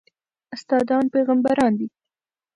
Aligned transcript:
استادان 0.55 1.03
پېغمبران 1.13 1.71
دي 1.79 1.87